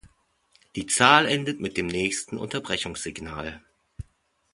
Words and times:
Die 0.75 0.87
Zahl 0.87 1.27
endet 1.27 1.59
mit 1.59 1.77
dem 1.77 1.85
nächsten 1.85 2.39
„Unterbrechung“-Signal. 2.39 3.61